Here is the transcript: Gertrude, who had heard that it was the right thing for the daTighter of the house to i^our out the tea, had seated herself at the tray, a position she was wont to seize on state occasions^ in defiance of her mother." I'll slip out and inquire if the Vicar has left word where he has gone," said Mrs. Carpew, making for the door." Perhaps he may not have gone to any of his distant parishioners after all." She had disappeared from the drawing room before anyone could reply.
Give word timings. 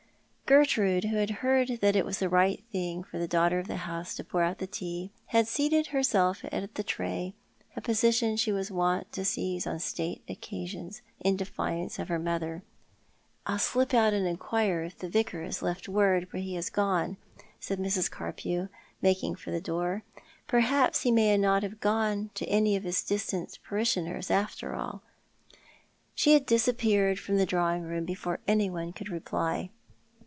Gertrude, 0.51 1.05
who 1.05 1.15
had 1.15 1.29
heard 1.45 1.79
that 1.79 1.95
it 1.95 2.03
was 2.03 2.19
the 2.19 2.27
right 2.27 2.61
thing 2.73 3.05
for 3.05 3.17
the 3.17 3.25
daTighter 3.25 3.61
of 3.61 3.67
the 3.69 3.77
house 3.87 4.13
to 4.15 4.23
i^our 4.25 4.49
out 4.49 4.57
the 4.57 4.67
tea, 4.67 5.09
had 5.27 5.47
seated 5.47 5.87
herself 5.87 6.41
at 6.43 6.75
the 6.75 6.83
tray, 6.83 7.33
a 7.77 7.79
position 7.79 8.35
she 8.35 8.51
was 8.51 8.69
wont 8.69 9.09
to 9.13 9.23
seize 9.23 9.65
on 9.65 9.79
state 9.79 10.21
occasions^ 10.27 10.99
in 11.21 11.37
defiance 11.37 11.99
of 11.99 12.09
her 12.09 12.19
mother." 12.19 12.63
I'll 13.47 13.59
slip 13.59 13.93
out 13.93 14.11
and 14.13 14.27
inquire 14.27 14.83
if 14.83 14.97
the 14.97 15.07
Vicar 15.07 15.41
has 15.43 15.61
left 15.61 15.87
word 15.87 16.27
where 16.33 16.41
he 16.43 16.55
has 16.55 16.69
gone," 16.69 17.15
said 17.61 17.79
Mrs. 17.79 18.11
Carpew, 18.11 18.67
making 19.01 19.35
for 19.37 19.51
the 19.51 19.61
door." 19.61 20.03
Perhaps 20.47 21.03
he 21.03 21.13
may 21.13 21.37
not 21.37 21.63
have 21.63 21.79
gone 21.79 22.29
to 22.33 22.45
any 22.49 22.75
of 22.75 22.83
his 22.83 23.01
distant 23.03 23.57
parishioners 23.63 24.29
after 24.29 24.75
all." 24.75 25.01
She 26.13 26.33
had 26.33 26.45
disappeared 26.45 27.19
from 27.21 27.37
the 27.37 27.45
drawing 27.45 27.83
room 27.83 28.03
before 28.03 28.41
anyone 28.49 28.91
could 28.91 29.07
reply. 29.07 29.69